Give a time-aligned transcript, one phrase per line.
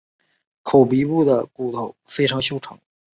[0.63, 2.79] 口鼻部的骨头非常修长。